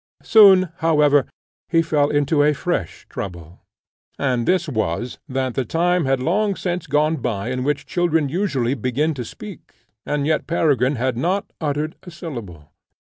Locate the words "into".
2.09-2.41